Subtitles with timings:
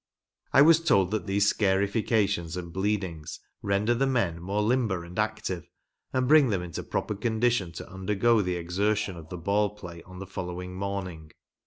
[0.51, 5.69] "I was told that these scarifications and bleedin<T;s render the men more limber and active,
[6.11, 10.17] and bring them into proper condition to undergo the exertion of the ball play on
[10.17, 11.33] the following morning.